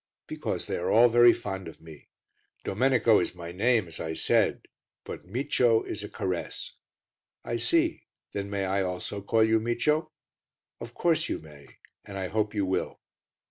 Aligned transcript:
"Because 0.25 0.65
they 0.65 0.77
are 0.77 0.89
all 0.89 1.09
very 1.09 1.31
fond 1.31 1.67
of 1.67 1.79
me. 1.79 2.09
Domenico 2.63 3.19
is 3.19 3.35
my 3.35 3.51
name 3.51 3.87
as 3.87 3.99
I 3.99 4.15
said, 4.15 4.63
but 5.03 5.27
Micio 5.27 5.83
is 5.85 6.03
a 6.03 6.09
caress." 6.09 6.73
"I 7.43 7.57
see; 7.57 8.07
then 8.31 8.49
may 8.49 8.65
I 8.65 8.81
also 8.81 9.21
call 9.21 9.43
you 9.43 9.59
Micio?" 9.59 10.09
"Of 10.79 10.95
course 10.95 11.29
you 11.29 11.37
may, 11.37 11.77
and 12.03 12.17
I 12.17 12.29
hope 12.29 12.55
you 12.55 12.65
will." 12.65 12.99